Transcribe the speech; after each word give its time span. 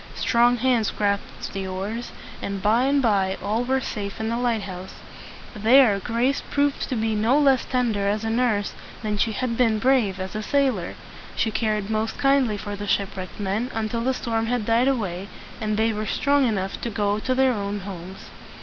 Strong 0.15 0.57
hands 0.57 0.89
grasped 0.89 1.53
the 1.53 1.67
oars, 1.67 2.11
and 2.41 2.59
by 2.59 2.85
and 2.85 3.03
by 3.03 3.37
all 3.39 3.63
were 3.63 3.79
safe 3.79 4.19
in 4.19 4.29
the 4.29 4.39
lighthouse. 4.39 4.95
There 5.55 5.99
Grace 5.99 6.41
proved 6.49 6.89
to 6.89 6.95
be 6.95 7.13
no 7.13 7.37
less 7.37 7.65
tender 7.65 8.07
as 8.07 8.23
a 8.23 8.31
nurse 8.31 8.73
than 9.03 9.19
she 9.19 9.31
had 9.31 9.55
been 9.57 9.77
brave 9.77 10.19
as 10.19 10.35
a 10.35 10.41
sailor. 10.41 10.95
She 11.35 11.51
cared 11.51 11.91
most 11.91 12.17
kindly 12.17 12.57
for 12.57 12.75
the 12.75 12.87
ship 12.87 13.15
wrecked 13.15 13.39
men 13.39 13.69
until 13.75 14.01
the 14.01 14.15
storm 14.15 14.47
had 14.47 14.65
died 14.65 14.87
away 14.87 15.27
and 15.61 15.77
they 15.77 15.93
were 15.93 16.07
strong 16.07 16.47
enough 16.47 16.81
to 16.81 16.89
go 16.89 17.19
to 17.19 17.35
their 17.35 17.53
own 17.53 17.81
homes. 17.81 18.25